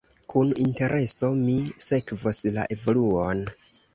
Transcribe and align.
Kun 0.33 0.47
intereso 0.63 1.29
mi 1.41 1.57
sekvos 1.89 2.41
la 2.57 2.65
evoluon. 2.79 3.45